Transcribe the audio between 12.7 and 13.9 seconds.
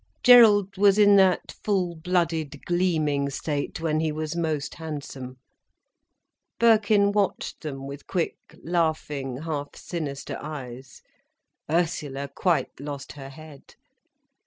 lost her head.